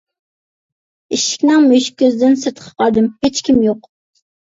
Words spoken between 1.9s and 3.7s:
كۆزىدىن سىرتقا قارىدىم، ھېچكىم